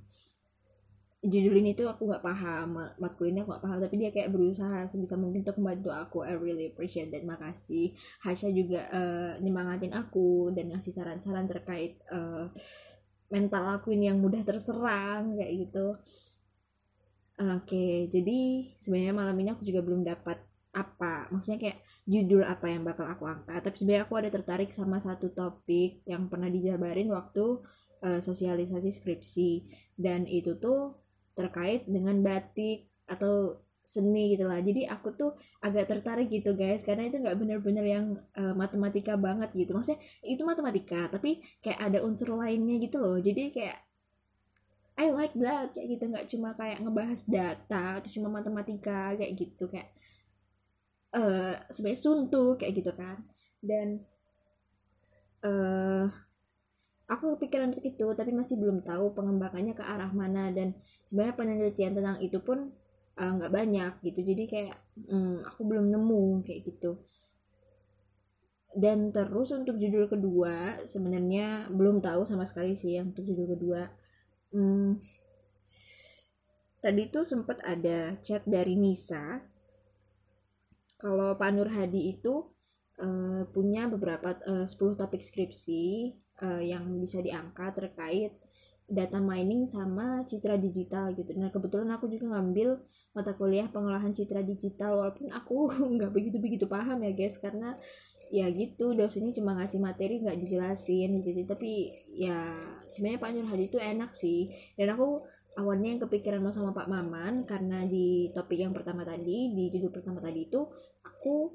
judul 1.19 1.59
ini 1.59 1.75
tuh 1.75 1.91
aku 1.91 2.07
nggak 2.07 2.23
paham 2.23 2.79
matkul 2.95 3.27
ini 3.27 3.43
aku 3.43 3.59
nggak 3.59 3.63
paham. 3.67 3.77
Tapi 3.83 3.95
dia 3.99 4.09
kayak 4.15 4.31
berusaha 4.31 4.87
sebisa 4.87 5.19
mungkin 5.19 5.43
untuk 5.43 5.59
membantu 5.59 5.91
aku. 5.91 6.17
I 6.23 6.39
really 6.39 6.71
appreciate 6.71 7.11
dan 7.11 7.27
makasih. 7.27 7.91
Hasya 8.23 8.55
juga 8.55 8.87
uh, 8.87 9.35
nyemangatin 9.43 9.91
aku 9.91 10.55
dan 10.55 10.71
ngasih 10.71 10.95
saran-saran 10.95 11.43
terkait 11.43 11.99
uh, 12.07 12.47
mental 13.27 13.63
aku 13.67 13.91
ini 13.91 14.07
yang 14.07 14.23
mudah 14.23 14.47
terserang 14.47 15.35
kayak 15.35 15.67
gitu 15.67 15.99
Oke, 17.39 18.11
jadi 18.11 18.39
sebenarnya 18.75 19.15
malam 19.15 19.35
ini 19.39 19.49
aku 19.55 19.63
juga 19.65 19.81
belum 19.81 20.03
dapat 20.05 20.37
apa, 20.71 21.27
maksudnya 21.35 21.59
kayak 21.59 21.77
judul 22.07 22.47
apa 22.47 22.65
yang 22.71 22.83
bakal 22.87 23.03
aku 23.07 23.27
angkat. 23.27 23.59
Tapi 23.59 23.75
sebenarnya 23.75 24.03
aku 24.07 24.15
ada 24.19 24.29
tertarik 24.31 24.69
sama 24.71 25.03
satu 25.03 25.31
topik 25.31 26.03
yang 26.07 26.31
pernah 26.31 26.47
dijabarin 26.47 27.11
waktu 27.11 27.59
uh, 28.03 28.19
sosialisasi 28.23 28.89
skripsi 28.93 29.51
dan 29.99 30.23
itu 30.27 30.55
tuh 30.59 30.95
terkait 31.35 31.87
dengan 31.87 32.19
batik 32.23 32.87
atau 33.07 33.59
seni 33.81 34.31
gitu 34.37 34.47
lah. 34.47 34.63
Jadi 34.63 34.87
aku 34.87 35.11
tuh 35.17 35.35
agak 35.59 35.91
tertarik 35.91 36.31
gitu 36.31 36.55
guys, 36.55 36.85
karena 36.87 37.09
itu 37.11 37.19
nggak 37.19 37.35
bener-bener 37.35 37.85
yang 37.85 38.05
uh, 38.37 38.53
matematika 38.55 39.19
banget 39.19 39.51
gitu. 39.57 39.75
Maksudnya 39.75 39.99
itu 40.23 40.45
matematika, 40.47 41.11
tapi 41.11 41.43
kayak 41.59 41.79
ada 41.91 41.99
unsur 42.05 42.31
lainnya 42.37 42.79
gitu 42.79 43.01
loh. 43.03 43.17
Jadi 43.19 43.51
kayak 43.51 43.90
I 45.01 45.09
like 45.09 45.33
that 45.41 45.73
kayak 45.73 45.87
gitu. 45.97 46.03
Nggak 46.13 46.27
cuma 46.29 46.49
kayak 46.53 46.77
ngebahas 46.85 47.21
data 47.25 47.97
atau 47.97 48.09
cuma 48.13 48.29
matematika 48.29 49.17
kayak 49.17 49.33
gitu. 49.33 49.65
Kayak 49.65 49.89
uh, 51.17 51.57
sebenarnya 51.73 52.01
suntuk 52.05 52.61
kayak 52.61 52.73
gitu 52.77 52.91
kan. 52.93 53.17
Dan 53.57 54.05
uh, 55.41 56.05
aku 57.09 57.35
kepikiran 57.35 57.73
untuk 57.73 57.81
itu 57.81 58.07
tapi 58.13 58.31
masih 58.31 58.61
belum 58.61 58.85
tahu 58.85 59.17
pengembangannya 59.17 59.73
ke 59.73 59.81
arah 59.81 60.13
mana. 60.13 60.53
Dan 60.53 60.77
sebenarnya 61.09 61.33
penelitian 61.33 61.93
tentang 61.97 62.17
itu 62.21 62.37
pun 62.37 62.69
eh, 63.17 63.31
nggak 63.41 63.51
uh, 63.51 63.55
banyak 63.57 63.93
gitu. 64.05 64.19
Jadi 64.21 64.43
kayak 64.45 64.77
um, 65.09 65.41
aku 65.41 65.61
belum 65.65 65.89
nemu 65.89 66.45
kayak 66.45 66.61
gitu. 66.69 67.01
Dan 68.71 69.11
terus 69.11 69.51
untuk 69.51 69.75
judul 69.75 70.07
kedua 70.07 70.79
sebenarnya 70.87 71.67
belum 71.73 71.99
tahu 71.99 72.23
sama 72.23 72.47
sekali 72.47 72.71
sih 72.71 72.95
yang 72.95 73.11
untuk 73.11 73.27
judul 73.27 73.57
kedua 73.57 73.83
hmm, 74.51 74.99
tadi 76.79 77.03
tuh 77.11 77.23
sempet 77.27 77.59
ada 77.63 78.15
chat 78.23 78.43
dari 78.47 78.75
Nisa 78.75 79.41
kalau 81.01 81.33
Pak 81.33 81.49
Nur 81.57 81.69
Hadi 81.69 82.13
itu 82.13 82.45
uh, 83.01 83.43
punya 83.49 83.89
beberapa 83.89 84.37
uh, 84.45 84.69
10 84.69 85.01
topik 85.01 85.25
skripsi 85.25 86.13
uh, 86.45 86.61
yang 86.61 86.85
bisa 87.01 87.25
diangkat 87.25 87.73
terkait 87.73 88.37
data 88.91 89.17
mining 89.23 89.65
sama 89.65 90.21
citra 90.27 90.59
digital 90.59 91.15
gitu. 91.15 91.31
Nah 91.39 91.49
kebetulan 91.49 91.89
aku 91.95 92.11
juga 92.11 92.37
ngambil 92.37 92.77
mata 93.15 93.33
kuliah 93.35 93.67
pengolahan 93.71 94.11
citra 94.11 94.43
digital 94.43 94.99
walaupun 94.99 95.31
aku 95.31 95.71
nggak 95.97 96.11
begitu 96.11 96.37
begitu 96.37 96.65
paham 96.67 97.01
ya 97.01 97.11
guys 97.15 97.39
karena 97.39 97.79
ya 98.31 98.47
gitu 98.47 98.95
dosennya 98.95 99.35
cuma 99.35 99.59
ngasih 99.59 99.83
materi 99.83 100.23
nggak 100.23 100.39
dijelasin 100.39 101.19
gitu 101.19 101.43
tapi 101.43 101.91
ya 102.15 102.55
sebenarnya 102.87 103.19
Pak 103.19 103.29
Nur 103.35 103.47
Hadi 103.51 103.65
itu 103.67 103.77
enak 103.77 104.11
sih. 104.15 104.51
Dan 104.79 104.95
aku 104.95 105.23
awalnya 105.59 105.91
yang 105.91 106.01
kepikiran 106.07 106.39
mau 106.39 106.55
sama 106.55 106.71
Pak 106.71 106.87
Maman 106.87 107.43
karena 107.43 107.83
di 107.83 108.31
topik 108.31 108.59
yang 108.59 108.71
pertama 108.71 109.03
tadi 109.03 109.51
di 109.51 109.67
judul 109.67 109.91
pertama 109.91 110.23
tadi 110.23 110.47
itu 110.47 110.63
aku 111.03 111.51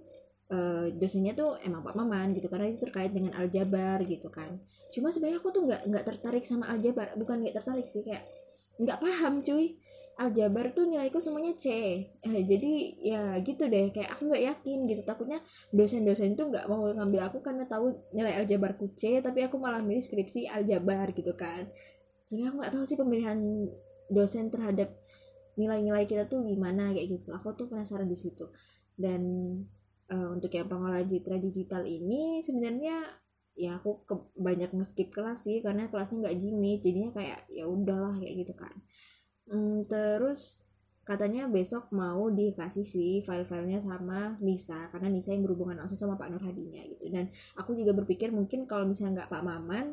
uh, 0.52 0.86
dosennya 0.92 1.32
tuh 1.32 1.56
emang 1.64 1.80
Pak 1.80 1.96
Maman 1.96 2.36
gitu 2.36 2.52
karena 2.52 2.68
itu 2.68 2.84
terkait 2.84 3.12
dengan 3.12 3.32
aljabar 3.40 4.04
gitu 4.04 4.28
kan. 4.28 4.60
Cuma 4.92 5.08
sebenarnya 5.08 5.40
aku 5.40 5.48
tuh 5.52 5.62
nggak 5.64 5.82
nggak 5.88 6.04
tertarik 6.04 6.44
sama 6.44 6.68
aljabar 6.68 7.16
bukan 7.16 7.44
nggak 7.44 7.56
tertarik 7.56 7.88
sih 7.88 8.04
kayak 8.04 8.28
nggak 8.76 9.00
paham 9.00 9.40
cuy 9.40 9.80
aljabar 10.16 10.72
tuh 10.72 10.88
nilaiku 10.88 11.20
semuanya 11.20 11.52
C. 11.60 11.68
Eh, 12.24 12.42
jadi 12.48 12.72
ya 13.04 13.22
gitu 13.44 13.68
deh. 13.68 13.92
Kayak 13.92 14.16
aku 14.16 14.32
nggak 14.32 14.44
yakin 14.48 14.78
gitu. 14.88 15.02
Takutnya 15.04 15.38
dosen-dosen 15.76 16.32
tuh 16.34 16.48
nggak 16.48 16.64
mau 16.72 16.88
ngambil 16.88 17.28
aku 17.28 17.44
karena 17.44 17.68
tahu 17.68 17.92
nilai 18.16 18.40
aljabarku 18.40 18.96
C 18.96 19.20
tapi 19.20 19.44
aku 19.44 19.60
malah 19.60 19.84
milih 19.84 20.00
skripsi 20.00 20.48
aljabar 20.48 21.12
gitu 21.12 21.36
kan. 21.36 21.68
Sebenarnya 22.24 22.48
aku 22.48 22.56
nggak 22.64 22.72
tahu 22.72 22.84
sih 22.88 22.96
pemilihan 22.96 23.38
dosen 24.08 24.48
terhadap 24.48 24.88
nilai-nilai 25.60 26.08
kita 26.08 26.24
tuh 26.24 26.40
gimana 26.48 26.96
kayak 26.96 27.20
gitu. 27.20 27.36
Aku 27.36 27.52
tuh 27.52 27.68
penasaran 27.68 28.08
di 28.08 28.16
situ. 28.16 28.48
Dan 28.96 29.20
uh, 30.08 30.28
untuk 30.32 30.48
yang 30.56 30.64
pengolah 30.64 31.04
citra 31.04 31.36
digital 31.36 31.84
ini 31.84 32.40
sebenarnya 32.40 33.04
ya 33.56 33.80
aku 33.80 34.04
ke, 34.04 34.14
banyak 34.36 34.72
ngeskip 34.72 35.12
kelas 35.12 35.44
sih 35.44 35.60
karena 35.60 35.92
kelasnya 35.92 36.24
nggak 36.24 36.36
jimit. 36.40 36.80
Jadinya 36.80 37.12
kayak 37.12 37.44
ya 37.52 37.68
udahlah 37.68 38.16
kayak 38.16 38.48
gitu 38.48 38.56
kan 38.56 38.72
Hmm, 39.46 39.86
terus 39.86 40.66
katanya 41.06 41.46
besok 41.46 41.94
mau 41.94 42.26
dikasih 42.34 42.82
sih 42.82 43.22
file-filenya 43.22 43.78
sama 43.78 44.34
Nisa 44.42 44.90
karena 44.90 45.06
Nisa 45.06 45.30
yang 45.30 45.46
berhubungan 45.46 45.78
langsung 45.78 45.98
sama 46.02 46.18
Pak 46.18 46.28
Nur 46.34 46.42
Hadinya 46.42 46.82
gitu. 46.82 47.06
Dan 47.14 47.30
aku 47.54 47.78
juga 47.78 47.94
berpikir 47.94 48.34
mungkin 48.34 48.66
kalau 48.66 48.84
misalnya 48.90 49.22
nggak 49.22 49.30
Pak 49.30 49.42
Maman 49.46 49.86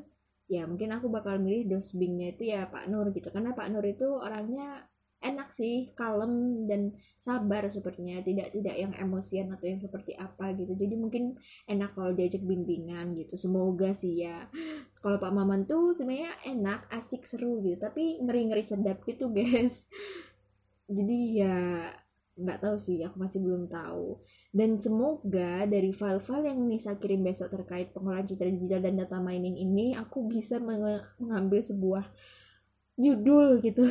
ya 0.50 0.66
mungkin 0.66 0.90
aku 0.98 1.08
bakal 1.14 1.38
milih 1.40 1.70
dosbingnya 1.70 2.34
itu 2.34 2.50
ya 2.50 2.66
Pak 2.66 2.90
Nur 2.90 3.14
gitu. 3.14 3.30
Karena 3.30 3.54
Pak 3.54 3.68
Nur 3.70 3.86
itu 3.86 4.10
orangnya 4.10 4.90
enak 5.24 5.56
sih 5.56 5.94
kalem 5.94 6.66
dan 6.66 6.98
sabar 7.22 7.70
sepertinya. 7.70 8.18
Tidak 8.26 8.50
tidak 8.58 8.76
yang 8.76 8.94
emosian 8.98 9.54
atau 9.54 9.70
yang 9.70 9.78
seperti 9.78 10.18
apa 10.18 10.58
gitu. 10.58 10.74
Jadi 10.74 10.98
mungkin 10.98 11.38
enak 11.70 11.94
kalau 11.94 12.12
diajak 12.18 12.42
bimbingan 12.42 13.14
gitu. 13.22 13.38
Semoga 13.38 13.94
sih 13.94 14.26
ya 14.26 14.50
kalau 15.04 15.20
Pak 15.20 15.36
Maman 15.36 15.68
tuh 15.68 15.92
sebenarnya 15.92 16.32
enak 16.48 16.88
asik 16.96 17.28
seru 17.28 17.60
gitu. 17.60 17.76
Tapi 17.76 18.24
ngeri 18.24 18.48
ngeri 18.48 18.64
sedap 18.64 19.04
gitu 19.04 19.28
guys. 19.36 19.92
Jadi 20.88 21.44
ya 21.44 21.92
nggak 22.40 22.64
tahu 22.64 22.80
sih. 22.80 23.04
Aku 23.04 23.20
masih 23.20 23.44
belum 23.44 23.68
tahu. 23.68 24.24
Dan 24.56 24.80
semoga 24.80 25.68
dari 25.68 25.92
file-file 25.92 26.56
yang 26.56 26.64
Nisa 26.72 26.96
kirim 26.96 27.20
besok 27.20 27.52
terkait 27.52 27.92
pengolahan 27.92 28.24
citra 28.24 28.48
digital 28.48 28.80
dan 28.80 28.96
data 28.96 29.20
mining 29.20 29.60
ini 29.60 29.92
aku 29.92 30.24
bisa 30.24 30.64
mengambil 30.64 31.60
sebuah 31.60 32.08
judul 32.96 33.60
gitu. 33.60 33.84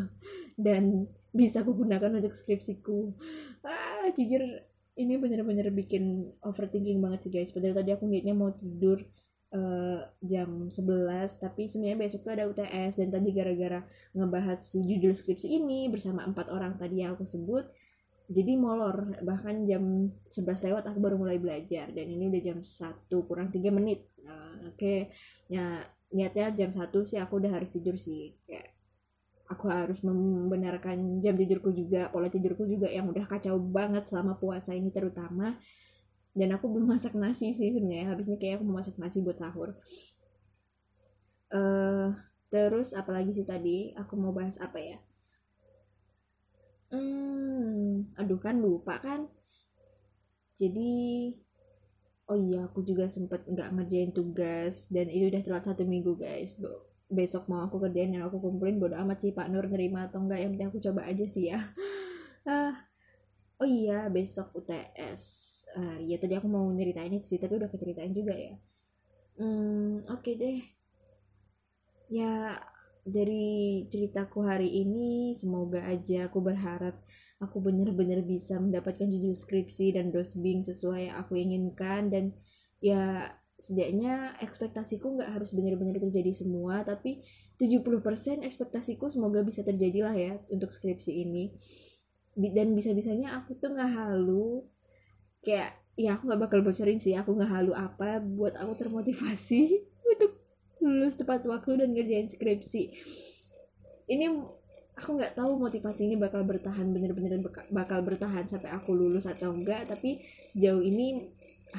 Dan 0.56 1.04
bisa 1.36 1.60
aku 1.60 1.84
gunakan 1.84 2.16
untuk 2.16 2.32
skripsiku. 2.32 3.12
Ah 3.60 4.08
jujur 4.16 4.40
ini 4.96 5.20
bener-bener 5.20 5.68
bikin 5.68 6.32
overthinking 6.40 6.96
banget 7.04 7.28
sih 7.28 7.32
guys. 7.36 7.52
Padahal 7.52 7.76
tadi 7.76 7.92
aku 7.92 8.08
niatnya 8.08 8.32
mau 8.32 8.56
tidur 8.56 9.04
uh, 9.54 10.00
jam 10.24 10.70
11 10.70 11.42
tapi 11.42 11.70
sebenarnya 11.70 11.98
besok 11.98 12.26
tuh 12.26 12.32
ada 12.34 12.48
UTS 12.50 13.02
dan 13.02 13.08
tadi 13.14 13.30
gara-gara 13.30 13.80
ngebahas 14.16 14.58
si 14.58 14.82
judul 14.82 15.14
skripsi 15.14 15.46
ini 15.60 15.86
bersama 15.92 16.26
empat 16.26 16.50
orang 16.50 16.74
tadi 16.80 17.04
yang 17.04 17.14
aku 17.14 17.28
sebut 17.28 17.66
jadi 18.26 18.58
molor. 18.58 19.22
Bahkan 19.22 19.70
jam 19.70 20.10
11 20.26 20.66
lewat 20.70 20.84
aku 20.90 20.98
baru 20.98 21.16
mulai 21.18 21.38
belajar 21.38 21.90
dan 21.94 22.06
ini 22.10 22.26
udah 22.26 22.42
jam 22.42 22.58
1 22.62 23.06
kurang 23.26 23.54
3 23.54 23.70
menit. 23.70 24.10
Uh, 24.26 24.74
oke. 24.74 24.78
Okay. 24.78 24.98
ya 25.46 25.78
niatnya 26.10 26.54
jam 26.54 26.70
satu 26.70 27.02
sih 27.06 27.18
aku 27.22 27.38
udah 27.38 27.54
harus 27.54 27.70
tidur 27.70 27.94
sih. 27.94 28.34
Kayak 28.42 28.74
aku 29.46 29.70
harus 29.70 30.02
membenarkan 30.02 31.22
jam 31.22 31.38
tidurku 31.38 31.70
juga 31.70 32.10
pola 32.10 32.26
tidurku 32.26 32.66
juga 32.66 32.90
yang 32.90 33.06
udah 33.06 33.30
kacau 33.30 33.62
banget 33.62 34.10
selama 34.10 34.34
puasa 34.34 34.74
ini 34.74 34.90
terutama 34.90 35.54
dan 36.36 36.48
aku 36.52 36.68
belum 36.68 36.86
masak 36.92 37.16
nasi 37.16 37.50
sih 37.56 37.72
sebenarnya. 37.72 38.12
Habis 38.12 38.28
ini 38.28 38.36
kayak 38.36 38.60
aku 38.60 38.64
mau 38.68 38.76
masak 38.78 38.94
nasi 39.00 39.24
buat 39.24 39.40
sahur. 39.40 39.72
Uh, 41.48 42.12
terus 42.52 42.92
apalagi 42.92 43.32
sih 43.32 43.46
tadi? 43.48 43.96
Aku 43.96 44.14
mau 44.20 44.36
bahas 44.36 44.60
apa 44.60 44.78
ya? 44.78 44.98
Hmm 46.92 48.12
aduh 48.20 48.38
kan 48.44 48.56
lupa 48.60 48.94
kan? 49.00 49.20
Jadi 50.60 50.92
oh 52.30 52.38
iya 52.38 52.66
aku 52.66 52.80
juga 52.88 53.04
sempet 53.06 53.40
nggak 53.48 53.68
ngerjain 53.74 54.10
tugas. 54.12 54.74
Dan 54.94 55.06
itu 55.08 55.24
udah 55.32 55.42
telat 55.42 55.64
satu 55.64 55.82
minggu 55.88 56.12
guys. 56.20 56.60
Besok 57.08 57.48
mau 57.50 57.64
aku 57.66 57.76
kerjain 57.80 58.12
dan 58.12 58.26
aku 58.26 58.36
kumpulin 58.42 58.76
bodo 58.82 58.98
amat 58.98 59.18
sih 59.22 59.32
Pak 59.32 59.48
Nur 59.48 59.66
nerima 59.70 60.10
atau 60.10 60.20
enggak 60.20 60.38
yang 60.42 60.50
penting 60.54 60.68
aku 60.68 60.80
coba 60.82 61.00
aja 61.08 61.24
sih 61.24 61.50
ya. 61.52 61.60
Ah 62.46 62.85
oh 63.60 63.68
iya 63.68 64.06
besok 64.12 64.52
UTS 64.52 65.22
uh, 65.76 65.98
ya 66.04 66.16
tadi 66.20 66.36
aku 66.36 66.48
mau 66.48 66.64
nyeritain 66.72 67.12
itu 67.12 67.24
sih 67.24 67.40
tapi 67.40 67.56
udah 67.56 67.70
keceritain 67.72 68.12
juga 68.12 68.34
ya. 68.36 68.54
Hmm 69.36 70.04
oke 70.08 70.22
okay 70.22 70.34
deh. 70.36 70.60
Ya 72.12 72.60
dari 73.06 73.86
ceritaku 73.86 74.42
hari 74.46 74.82
ini 74.82 75.32
semoga 75.38 75.82
aja 75.86 76.26
aku 76.26 76.42
berharap 76.42 76.98
aku 77.38 77.60
benar-benar 77.60 78.24
bisa 78.24 78.56
mendapatkan 78.56 79.06
judul 79.06 79.36
skripsi 79.36 79.94
dan 79.94 80.10
dosbing 80.10 80.64
sesuai 80.64 81.12
yang 81.12 81.16
aku 81.20 81.36
inginkan. 81.36 82.12
Dan 82.12 82.24
ya 82.80 83.32
setidaknya 83.56 84.36
ekspektasiku 84.44 85.16
nggak 85.16 85.32
harus 85.32 85.56
benar-benar 85.56 85.96
terjadi 85.96 86.28
semua 86.28 86.84
tapi 86.84 87.24
70% 87.56 88.44
ekspektasiku 88.44 89.08
semoga 89.08 89.40
bisa 89.40 89.64
terjadi 89.64 90.04
lah 90.04 90.12
ya 90.12 90.32
untuk 90.52 90.76
skripsi 90.76 91.24
ini 91.24 91.56
dan 92.36 92.76
bisa-bisanya 92.76 93.40
aku 93.40 93.56
tuh 93.56 93.72
nggak 93.72 93.92
halu 93.96 94.60
kayak 95.40 95.80
ya 95.96 96.20
aku 96.20 96.28
nggak 96.28 96.42
bakal 96.44 96.60
bocorin 96.60 97.00
sih 97.00 97.16
aku 97.16 97.32
nggak 97.32 97.48
halu 97.48 97.72
apa 97.72 98.20
buat 98.20 98.52
aku 98.60 98.76
termotivasi 98.76 99.80
untuk 100.12 100.36
lulus 100.84 101.16
tepat 101.16 101.42
waktu 101.48 101.82
dan 101.82 101.96
ngerjain 101.96 102.28
skripsi. 102.28 102.92
Ini 104.06 104.28
aku 104.94 105.10
nggak 105.16 105.34
tahu 105.34 105.56
motivasi 105.56 106.06
ini 106.06 106.14
bakal 106.20 106.44
bertahan 106.44 106.92
bener-bener 106.92 107.40
bakal 107.72 108.04
bertahan 108.04 108.44
sampai 108.44 108.70
aku 108.76 108.92
lulus 108.92 109.26
atau 109.26 109.56
enggak 109.56 109.88
tapi 109.88 110.20
sejauh 110.52 110.84
ini 110.84 111.32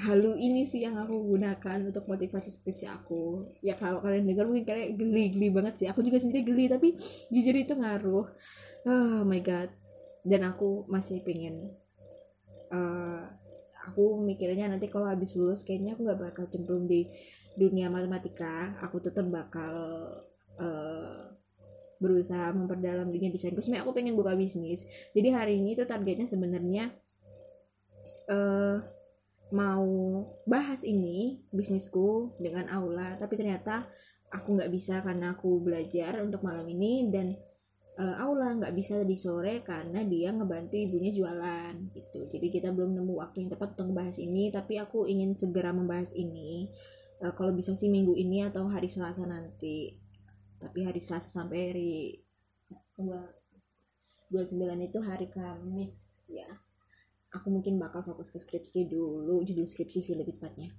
halu 0.04 0.36
ini 0.36 0.68
sih 0.68 0.84
yang 0.84 1.00
aku 1.00 1.16
gunakan 1.38 1.88
untuk 1.88 2.10
motivasi 2.10 2.50
skripsi 2.50 2.90
aku. 2.90 3.46
Ya 3.62 3.78
kalau 3.78 4.02
kalian 4.02 4.26
dengar 4.26 4.50
mungkin 4.50 4.66
kalian 4.66 4.98
geli-geli 4.98 5.54
banget 5.54 5.86
sih 5.86 5.88
aku 5.88 6.02
juga 6.02 6.18
sendiri 6.18 6.42
geli 6.42 6.66
tapi 6.66 6.98
jujur 7.30 7.54
itu 7.54 7.78
ngaruh. 7.78 8.28
Oh 8.90 9.22
my 9.24 9.40
god 9.46 9.87
dan 10.28 10.44
aku 10.44 10.84
masih 10.92 11.24
pengen 11.24 11.72
uh, 12.76 13.24
aku 13.88 14.20
mikirnya 14.20 14.68
nanti 14.68 14.92
kalau 14.92 15.08
habis 15.08 15.32
lulus 15.40 15.64
kayaknya 15.64 15.96
aku 15.96 16.04
nggak 16.04 16.20
bakal 16.20 16.46
cemplung 16.52 16.84
di 16.86 17.08
dunia 17.58 17.90
matematika. 17.90 18.78
Aku 18.86 19.02
tetap 19.02 19.26
bakal 19.32 19.74
uh, 20.62 21.22
berusaha 21.98 22.54
memperdalam 22.54 23.10
dunia 23.10 23.34
desain. 23.34 23.58
Sebenarnya 23.58 23.82
aku 23.82 23.98
pengen 23.98 24.14
buka 24.14 24.38
bisnis. 24.38 24.86
Jadi 25.18 25.34
hari 25.34 25.58
ini 25.58 25.74
tuh 25.74 25.90
targetnya 25.90 26.30
sebenarnya 26.30 26.94
uh, 28.30 28.78
mau 29.50 29.90
bahas 30.46 30.86
ini 30.86 31.42
bisnisku 31.50 32.38
dengan 32.38 32.70
aula. 32.70 33.18
Tapi 33.18 33.34
ternyata 33.34 33.90
aku 34.30 34.62
nggak 34.62 34.70
bisa 34.70 35.02
karena 35.02 35.34
aku 35.34 35.58
belajar 35.58 36.22
untuk 36.22 36.46
malam 36.46 36.70
ini. 36.70 37.10
Dan 37.10 37.34
uh, 37.98 38.16
aula 38.22 38.54
nggak 38.58 38.74
bisa 38.78 39.02
di 39.04 39.18
sore 39.18 39.66
karena 39.66 40.06
dia 40.06 40.30
ngebantu 40.32 40.78
ibunya 40.78 41.10
jualan 41.12 41.74
gitu. 41.92 42.30
Jadi 42.30 42.48
kita 42.54 42.70
belum 42.72 42.94
nemu 42.94 43.14
waktu 43.18 43.46
yang 43.46 43.50
tepat 43.52 43.78
untuk 43.78 43.94
membahas 43.94 44.18
ini 44.22 44.54
tapi 44.54 44.78
aku 44.78 45.10
ingin 45.10 45.34
segera 45.34 45.74
membahas 45.74 46.14
ini 46.14 46.70
uh, 47.26 47.34
kalau 47.34 47.52
bisa 47.52 47.74
sih 47.74 47.90
minggu 47.90 48.14
ini 48.14 48.46
atau 48.46 48.70
hari 48.70 48.88
selasa 48.88 49.26
nanti. 49.26 50.08
Tapi 50.58 50.90
hari 50.90 50.98
Selasa 50.98 51.30
sampai 51.30 51.60
hari 51.70 51.94
dua 54.28 54.44
sembilan 54.44 54.90
itu 54.90 54.98
hari 55.06 55.30
Kamis 55.30 56.26
ya. 56.34 56.50
Aku 57.38 57.54
mungkin 57.54 57.78
bakal 57.78 58.02
fokus 58.02 58.34
ke 58.34 58.42
skripsi 58.42 58.90
dulu 58.90 59.46
judul 59.46 59.70
skripsi 59.70 60.00
sih 60.02 60.16
lebih 60.18 60.42
tepatnya. 60.42 60.74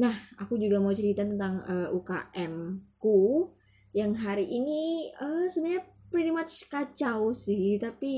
Nah 0.00 0.14
aku 0.40 0.56
juga 0.56 0.80
mau 0.80 0.94
cerita 0.96 1.20
tentang 1.20 1.60
uh, 1.68 1.90
eh, 1.90 1.96
UKM 1.96 2.54
ku 2.96 3.52
yang 3.90 4.14
hari 4.14 4.46
ini 4.46 5.10
uh, 5.18 5.50
sebenarnya 5.50 5.82
pretty 6.10 6.30
much 6.34 6.66
kacau 6.70 7.30
sih 7.34 7.78
tapi 7.78 8.12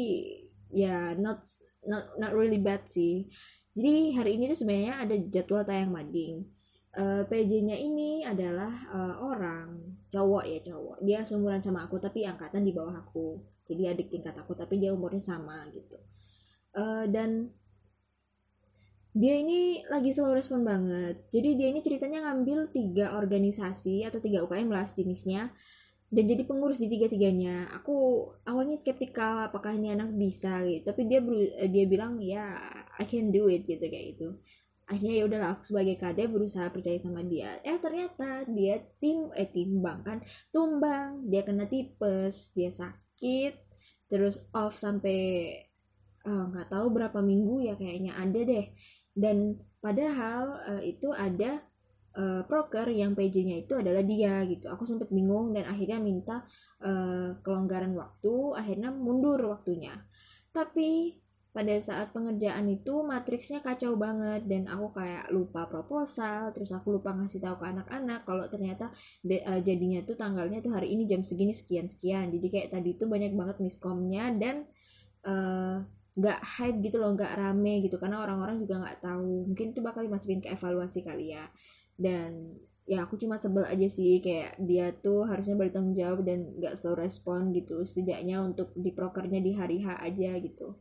ya 0.72 0.88
yeah, 0.88 1.06
not 1.16 1.44
not 1.84 2.16
not 2.16 2.32
really 2.32 2.60
bad 2.60 2.84
sih. 2.88 3.28
Jadi 3.72 4.12
hari 4.16 4.36
ini 4.36 4.52
tuh 4.52 4.64
sebenarnya 4.64 5.00
ada 5.00 5.16
jadwal 5.16 5.64
tayang 5.64 5.92
mading. 5.92 6.44
Uh, 6.92 7.20
eh, 7.20 7.22
PJ-nya 7.24 7.72
ini 7.72 8.20
adalah 8.20 8.68
uh, 8.92 9.16
orang 9.24 9.96
cowok 10.12 10.44
ya 10.44 10.60
cowok. 10.60 10.96
Dia 11.00 11.24
seumuran 11.24 11.64
sama 11.64 11.88
aku 11.88 11.96
tapi 11.96 12.28
angkatan 12.28 12.68
di 12.68 12.76
bawah 12.76 13.00
aku. 13.00 13.40
Jadi 13.64 13.88
adik 13.88 14.12
tingkat 14.12 14.36
aku 14.36 14.52
tapi 14.52 14.76
dia 14.76 14.92
umurnya 14.92 15.24
sama 15.24 15.64
gitu. 15.72 15.96
Uh, 16.76 17.08
dan 17.08 17.48
dia 19.12 19.34
ini 19.36 19.84
lagi 19.92 20.08
slow 20.08 20.32
respon 20.32 20.64
banget. 20.64 21.28
Jadi 21.28 21.60
dia 21.60 21.68
ini 21.68 21.84
ceritanya 21.84 22.32
ngambil 22.32 22.72
tiga 22.72 23.12
organisasi 23.12 24.08
atau 24.08 24.24
tiga 24.24 24.40
UKM 24.40 24.72
lah 24.72 24.88
jenisnya 24.88 25.52
dan 26.08 26.24
jadi 26.28 26.48
pengurus 26.48 26.80
di 26.80 26.88
tiga-tiganya. 26.88 27.68
Aku 27.76 28.28
awalnya 28.48 28.76
skeptikal 28.76 29.52
apakah 29.52 29.76
ini 29.76 29.92
anak 29.92 30.16
bisa 30.16 30.64
gitu. 30.64 30.88
Tapi 30.88 31.08
dia 31.08 31.20
eh, 31.60 31.68
dia 31.68 31.84
bilang 31.84 32.20
ya 32.24 32.56
I 32.96 33.04
can 33.04 33.28
do 33.28 33.52
it 33.52 33.68
gitu 33.68 33.84
kayak 33.84 34.16
gitu. 34.16 34.40
Akhirnya 34.88 35.14
ya 35.20 35.24
udahlah 35.28 35.48
aku 35.56 35.62
sebagai 35.68 35.96
kade 36.00 36.24
berusaha 36.32 36.72
percaya 36.72 36.96
sama 36.96 37.20
dia. 37.20 37.60
Eh 37.68 37.76
ternyata 37.76 38.48
dia 38.48 38.80
tim 38.96 39.28
eh 39.36 39.48
timbang 39.48 40.00
kan 40.04 40.18
tumbang. 40.48 41.28
Dia 41.28 41.44
kena 41.44 41.68
tipes 41.68 42.56
dia 42.56 42.72
sakit 42.72 43.60
terus 44.08 44.48
off 44.56 44.80
sampai 44.80 45.20
eh, 46.24 46.44
nggak 46.48 46.68
uh, 46.68 46.70
tahu 46.72 46.86
berapa 46.96 47.20
minggu 47.20 47.60
ya 47.68 47.76
kayaknya. 47.76 48.16
Ada 48.16 48.40
deh 48.40 48.66
dan 49.12 49.60
padahal 49.82 50.56
uh, 50.62 50.82
itu 50.82 51.12
ada 51.12 51.60
uh, 52.16 52.42
proker 52.48 52.88
yang 52.92 53.12
PJ-nya 53.16 53.64
itu 53.64 53.76
adalah 53.76 54.04
dia 54.04 54.44
gitu. 54.48 54.68
Aku 54.72 54.84
sempat 54.84 55.08
bingung 55.12 55.52
dan 55.52 55.68
akhirnya 55.68 55.98
minta 56.00 56.44
uh, 56.84 57.36
kelonggaran 57.40 57.92
waktu, 57.96 58.34
akhirnya 58.56 58.92
mundur 58.92 59.40
waktunya. 59.48 59.96
Tapi 60.52 61.20
pada 61.52 61.76
saat 61.84 62.16
pengerjaan 62.16 62.64
itu 62.72 63.04
matriksnya 63.04 63.60
kacau 63.60 63.92
banget 64.00 64.48
dan 64.48 64.64
aku 64.72 64.96
kayak 64.96 65.28
lupa 65.28 65.68
proposal, 65.68 66.48
terus 66.56 66.72
aku 66.72 66.96
lupa 66.96 67.12
ngasih 67.12 67.44
tahu 67.44 67.60
ke 67.60 67.66
anak-anak 67.68 68.24
kalau 68.24 68.48
ternyata 68.48 68.88
de, 69.20 69.44
uh, 69.44 69.60
jadinya 69.60 70.00
tuh 70.00 70.16
tanggalnya 70.16 70.64
tuh 70.64 70.72
hari 70.72 70.96
ini 70.96 71.04
jam 71.04 71.20
segini 71.20 71.52
sekian 71.52 71.92
sekian. 71.92 72.32
Jadi 72.32 72.46
kayak 72.48 72.68
tadi 72.72 72.96
tuh 72.96 73.08
banyak 73.08 73.36
banget 73.36 73.56
miskomnya 73.60 74.32
dan 74.32 74.64
uh, 75.28 75.84
nggak 76.12 76.40
hype 76.44 76.78
gitu 76.84 77.00
loh 77.00 77.16
nggak 77.16 77.32
rame 77.40 77.80
gitu 77.84 77.96
karena 77.96 78.20
orang-orang 78.20 78.60
juga 78.60 78.84
nggak 78.84 78.98
tahu. 79.00 79.48
Mungkin 79.48 79.66
itu 79.72 79.80
bakal 79.80 80.04
dimasukin 80.04 80.40
ke 80.44 80.52
evaluasi 80.52 81.00
kali 81.00 81.32
ya. 81.32 81.48
Dan 81.96 82.56
ya 82.82 83.06
aku 83.06 83.14
cuma 83.14 83.38
sebel 83.38 83.62
aja 83.64 83.86
sih 83.86 84.18
kayak 84.18 84.58
dia 84.58 84.90
tuh 84.90 85.22
harusnya 85.24 85.54
bertanggung 85.54 85.94
jawab 85.94 86.26
dan 86.26 86.50
gak 86.58 86.74
slow 86.74 86.98
respon 86.98 87.54
gitu 87.54 87.86
setidaknya 87.86 88.42
untuk 88.42 88.74
di 88.74 88.90
prokernya 88.90 89.38
di 89.38 89.54
hari 89.54 89.80
H 89.86 90.02
aja 90.02 90.34
gitu. 90.42 90.76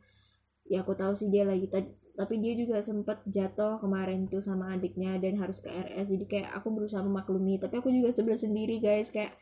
Ya 0.66 0.82
aku 0.82 0.98
tahu 0.98 1.14
sih 1.14 1.30
dia 1.30 1.46
lagi 1.46 1.70
tapi 2.12 2.44
dia 2.44 2.54
juga 2.58 2.84
sempet 2.84 3.24
jatuh 3.30 3.80
kemarin 3.80 4.28
tuh 4.28 4.44
sama 4.44 4.76
adiknya 4.76 5.16
dan 5.22 5.40
harus 5.40 5.64
ke 5.64 5.72
RS 5.72 6.12
jadi 6.12 6.26
kayak 6.28 6.50
aku 6.60 6.68
berusaha 6.76 7.00
memaklumi 7.00 7.56
tapi 7.62 7.80
aku 7.80 7.94
juga 7.94 8.10
sebel 8.12 8.36
sendiri 8.36 8.82
guys. 8.82 9.14
Kayak 9.14 9.38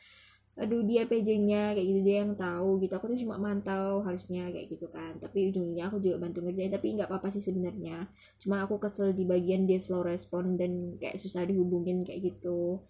aduh 0.59 0.83
dia 0.83 1.07
PJ-nya 1.07 1.71
kayak 1.71 1.87
gitu 1.87 2.01
dia 2.03 2.17
yang 2.27 2.35
tahu 2.35 2.83
gitu. 2.83 2.93
Aku 2.99 3.07
tuh 3.07 3.19
cuma 3.23 3.39
mantau 3.39 4.03
harusnya 4.03 4.51
kayak 4.51 4.67
gitu 4.75 4.91
kan. 4.91 5.15
Tapi 5.23 5.55
ujungnya 5.55 5.87
aku 5.87 6.03
juga 6.03 6.19
bantu 6.19 6.43
ngerjain 6.43 6.71
tapi 6.75 6.99
nggak 6.99 7.07
apa-apa 7.07 7.31
sih 7.31 7.43
sebenarnya. 7.43 8.11
Cuma 8.43 8.67
aku 8.67 8.75
kesel 8.77 9.15
di 9.15 9.23
bagian 9.23 9.63
dia 9.63 9.79
slow 9.79 10.03
respon 10.03 10.59
dan 10.59 10.99
kayak 10.99 11.15
susah 11.15 11.47
dihubungin 11.47 12.03
kayak 12.03 12.35
gitu. 12.35 12.83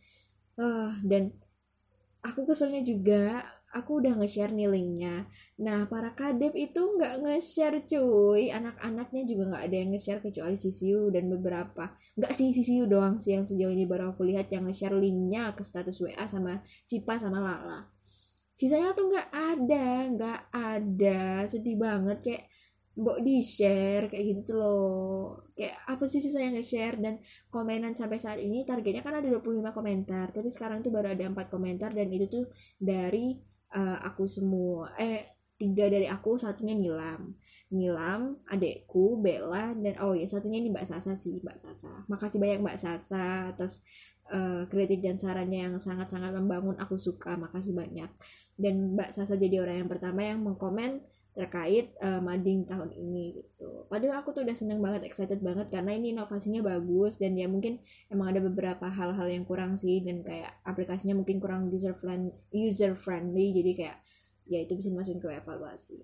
Uh, 0.58 0.92
dan 1.06 1.32
aku 2.26 2.50
keselnya 2.50 2.82
juga 2.84 3.46
aku 3.70 4.02
udah 4.02 4.18
nge-share 4.18 4.54
nih 4.54 4.70
linknya. 4.70 5.30
Nah 5.62 5.86
para 5.86 6.18
kadep 6.18 6.58
itu 6.58 6.82
nggak 6.82 7.22
nge-share 7.22 7.86
cuy. 7.86 8.50
Anak-anaknya 8.50 9.24
juga 9.30 9.44
nggak 9.54 9.64
ada 9.70 9.76
yang 9.78 9.90
nge-share 9.94 10.22
kecuali 10.26 10.58
Sisiu 10.58 11.14
dan 11.14 11.30
beberapa. 11.30 11.94
Nggak 12.18 12.34
sih 12.34 12.50
Sisiu 12.50 12.90
doang 12.90 13.22
sih 13.22 13.38
yang 13.38 13.46
sejauh 13.46 13.70
ini 13.70 13.86
baru 13.86 14.14
aku 14.14 14.26
lihat 14.26 14.50
yang 14.50 14.66
nge-share 14.66 14.98
linknya 14.98 15.54
ke 15.54 15.62
status 15.62 16.02
WA 16.02 16.26
sama 16.26 16.66
Cipa 16.90 17.22
sama 17.22 17.38
Lala. 17.42 17.86
Sisanya 18.58 18.92
tuh 18.98 19.08
nggak 19.08 19.30
ada 19.30 19.88
nggak 20.10 20.42
ada. 20.52 21.22
Sedih 21.46 21.78
banget 21.78 22.18
kayak 22.26 22.44
mbok 23.00 23.24
di 23.24 23.40
share 23.40 24.12
kayak 24.12 24.24
gitu 24.34 24.42
tuh 24.50 24.58
loh. 24.60 25.46
Kayak 25.54 25.78
apa 25.88 26.04
sih 26.10 26.20
susah 26.20 26.42
yang 26.42 26.58
nge-share? 26.58 26.98
Dan 26.98 27.22
komenan 27.54 27.94
sampai 27.94 28.18
saat 28.18 28.42
ini 28.42 28.66
targetnya 28.66 29.06
kan 29.06 29.22
ada 29.22 29.30
25 29.30 29.62
komentar 29.72 30.34
tapi 30.34 30.50
sekarang 30.50 30.82
tuh 30.82 30.90
baru 30.90 31.14
ada 31.14 31.24
4 31.30 31.54
komentar 31.54 31.94
dan 31.94 32.10
itu 32.12 32.26
tuh 32.28 32.46
dari 32.76 33.49
uh, 33.76 33.98
aku 34.06 34.26
semua. 34.26 34.94
Eh 34.98 35.26
tiga 35.60 35.92
dari 35.92 36.08
aku 36.08 36.40
satunya 36.40 36.74
Nilam. 36.74 37.36
Nilam 37.70 38.42
adekku 38.50 39.22
Bella 39.22 39.78
dan 39.78 39.94
oh 40.02 40.18
ya 40.18 40.26
satunya 40.26 40.58
ini 40.58 40.74
Mbak 40.74 40.88
Sasa 40.90 41.14
sih 41.14 41.44
Mbak 41.44 41.58
Sasa. 41.60 41.92
Makasih 42.10 42.40
banyak 42.42 42.60
Mbak 42.66 42.80
Sasa 42.80 43.54
atas 43.54 43.86
uh, 44.34 44.66
kritik 44.72 45.06
dan 45.06 45.22
sarannya 45.22 45.70
yang 45.70 45.76
sangat-sangat 45.78 46.34
membangun. 46.34 46.80
Aku 46.82 46.98
suka 46.98 47.38
makasih 47.38 47.78
banyak. 47.78 48.10
Dan 48.58 48.98
Mbak 48.98 49.14
Sasa 49.14 49.38
jadi 49.38 49.62
orang 49.62 49.86
yang 49.86 49.90
pertama 49.92 50.26
yang 50.26 50.42
mengkomen 50.42 51.04
terkait 51.40 51.96
uh, 52.04 52.20
mading 52.20 52.68
tahun 52.68 52.92
ini 52.92 53.40
gitu. 53.40 53.88
Padahal 53.88 54.20
aku 54.20 54.36
tuh 54.36 54.44
udah 54.44 54.52
seneng 54.52 54.84
banget, 54.84 55.08
excited 55.08 55.40
banget 55.40 55.72
karena 55.72 55.96
ini 55.96 56.12
inovasinya 56.12 56.60
bagus 56.60 57.16
dan 57.16 57.40
ya 57.40 57.48
mungkin 57.48 57.80
emang 58.12 58.36
ada 58.36 58.44
beberapa 58.44 58.92
hal-hal 58.92 59.28
yang 59.32 59.48
kurang 59.48 59.80
sih 59.80 60.04
dan 60.04 60.20
kayak 60.20 60.60
aplikasinya 60.68 61.16
mungkin 61.16 61.40
kurang 61.40 61.72
user 61.72 61.96
friendly, 61.96 62.36
user 62.52 62.92
friendly 63.00 63.56
jadi 63.56 63.72
kayak 63.72 63.98
ya 64.52 64.60
itu 64.68 64.76
bisa 64.76 64.92
masukin 64.92 65.24
ke 65.24 65.32
evaluasi. 65.32 66.04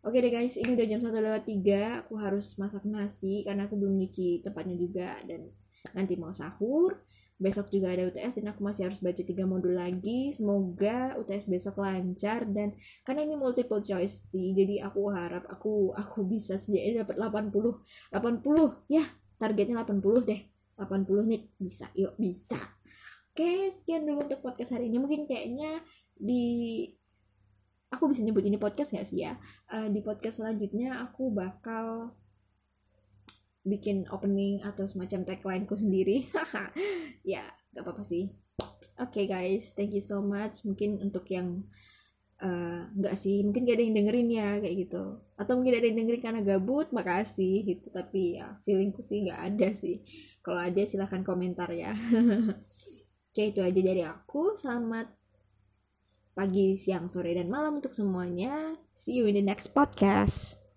Oke 0.00 0.24
deh 0.24 0.32
guys, 0.32 0.56
ini 0.56 0.72
udah 0.72 0.86
jam 0.88 1.02
satu 1.04 1.20
lewat 1.20 1.44
tiga 1.44 2.06
Aku 2.06 2.16
harus 2.16 2.56
masak 2.56 2.88
nasi 2.88 3.44
karena 3.44 3.68
aku 3.68 3.76
belum 3.76 4.00
nyuci 4.00 4.40
tempatnya 4.40 4.78
juga 4.80 5.12
dan 5.28 5.52
nanti 5.92 6.16
mau 6.16 6.32
sahur 6.32 7.04
besok 7.38 7.70
juga 7.70 7.94
ada 7.94 8.10
UTS 8.10 8.42
dan 8.42 8.50
aku 8.50 8.66
masih 8.66 8.90
harus 8.90 8.98
baca 8.98 9.22
tiga 9.22 9.46
modul 9.46 9.78
lagi. 9.78 10.34
Semoga 10.34 11.14
UTS 11.22 11.48
besok 11.48 11.78
lancar 11.78 12.44
dan 12.50 12.74
karena 13.06 13.22
ini 13.22 13.38
multiple 13.38 13.78
choice 13.78 14.34
sih 14.34 14.50
jadi 14.52 14.90
aku 14.90 15.06
harap 15.14 15.46
aku 15.46 15.94
aku 15.94 16.26
bisa 16.26 16.58
sejak 16.58 17.06
dapat 17.06 17.16
80 17.16 17.78
80 18.10 18.90
ya 18.90 19.06
targetnya 19.38 19.86
80 19.86 20.28
deh. 20.28 20.42
80 20.78 21.30
nih 21.30 21.42
bisa 21.58 21.86
yuk 21.94 22.18
bisa. 22.18 22.58
Oke 23.34 23.70
sekian 23.70 24.02
dulu 24.02 24.26
untuk 24.26 24.42
podcast 24.42 24.74
hari 24.74 24.90
ini. 24.90 24.98
Mungkin 24.98 25.30
kayaknya 25.30 25.82
di 26.18 26.86
aku 27.88 28.10
bisa 28.10 28.20
nyebut 28.26 28.44
ini 28.44 28.58
podcast 28.60 28.92
gak 28.92 29.06
sih 29.06 29.24
ya? 29.24 29.38
Uh, 29.70 29.88
di 29.88 30.02
podcast 30.02 30.42
selanjutnya 30.42 30.98
aku 31.06 31.32
bakal 31.32 32.18
bikin 33.66 34.06
opening 34.10 34.62
atau 34.62 34.86
semacam 34.86 35.24
tagline 35.26 35.64
ku 35.66 35.74
sendiri. 35.74 36.24
Ya 37.26 37.44
gak 37.74 37.84
apa-apa 37.84 38.02
sih. 38.06 38.32
Oke 38.98 39.22
okay, 39.22 39.24
guys. 39.28 39.76
Thank 39.76 39.92
you 39.94 40.02
so 40.02 40.24
much. 40.24 40.64
Mungkin 40.64 41.02
untuk 41.02 41.28
yang 41.28 41.68
uh, 42.40 42.88
nggak 42.96 43.14
sih. 43.18 43.44
Mungkin 43.44 43.68
gak 43.68 43.76
ada 43.78 43.84
yang 43.84 43.96
dengerin 44.00 44.28
ya 44.32 44.48
kayak 44.62 44.76
gitu. 44.88 45.04
Atau 45.36 45.60
mungkin 45.60 45.76
ada 45.76 45.86
yang 45.86 45.98
dengerin 46.00 46.22
karena 46.24 46.40
gabut 46.42 46.88
makasih 46.90 47.68
gitu. 47.68 47.92
Tapi 47.92 48.40
ya 48.40 48.56
feelingku 48.64 49.04
sih 49.04 49.28
nggak 49.28 49.40
ada 49.54 49.68
sih. 49.74 50.00
Kalau 50.40 50.60
ada 50.62 50.82
silahkan 50.88 51.20
komentar 51.20 51.68
ya. 51.74 51.92
Oke 53.28 53.44
okay, 53.44 53.52
itu 53.52 53.60
aja 53.60 53.80
dari 53.84 54.02
aku. 54.02 54.56
Selamat 54.56 55.12
pagi 56.32 56.78
siang 56.78 57.10
sore 57.10 57.34
dan 57.34 57.50
malam 57.52 57.82
untuk 57.82 57.92
semuanya. 57.92 58.78
See 58.94 59.20
you 59.20 59.28
in 59.28 59.36
the 59.36 59.44
next 59.44 59.76
podcast 59.76 60.67